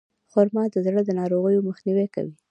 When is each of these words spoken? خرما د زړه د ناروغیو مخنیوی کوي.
خرما 0.31 0.63
د 0.73 0.75
زړه 0.85 1.01
د 1.05 1.09
ناروغیو 1.19 1.65
مخنیوی 1.69 2.07
کوي. 2.15 2.33